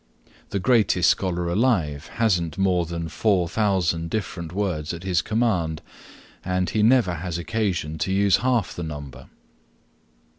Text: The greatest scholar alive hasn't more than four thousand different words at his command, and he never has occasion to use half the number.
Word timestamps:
The 0.49 0.57
greatest 0.57 1.11
scholar 1.11 1.47
alive 1.47 2.07
hasn't 2.15 2.57
more 2.57 2.87
than 2.87 3.07
four 3.07 3.47
thousand 3.47 4.09
different 4.09 4.51
words 4.51 4.95
at 4.95 5.03
his 5.03 5.21
command, 5.21 5.79
and 6.43 6.67
he 6.71 6.81
never 6.81 7.13
has 7.17 7.37
occasion 7.37 7.99
to 7.99 8.11
use 8.11 8.37
half 8.37 8.73
the 8.73 8.81
number. 8.81 9.29